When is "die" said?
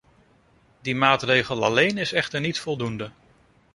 0.81-0.95